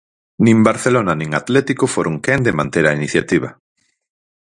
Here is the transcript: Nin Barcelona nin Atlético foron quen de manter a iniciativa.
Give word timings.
Nin 0.45 0.57
Barcelona 0.67 1.13
nin 1.17 1.29
Atlético 1.41 1.85
foron 1.95 2.15
quen 2.25 2.39
de 2.47 2.55
manter 2.59 2.83
a 2.87 2.95
iniciativa. 2.99 3.49